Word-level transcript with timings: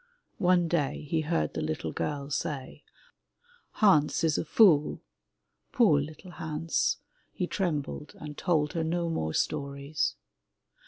One 0.39 0.67
day 0.67 1.03
he 1.03 1.21
heard 1.21 1.53
the 1.53 1.61
little 1.61 1.91
girl 1.91 2.31
say, 2.31 2.83
"Hans 3.73 4.23
is 4.23 4.39
a 4.39 4.43
fool." 4.45 4.99
Poor 5.71 6.01
little 6.01 6.31
Hans! 6.31 6.97
He 7.31 7.45
trembled 7.45 8.15
and 8.17 8.35
told 8.35 8.73
her 8.73 8.83
no 8.83 9.09
more 9.11 9.35
stories. 9.35 10.15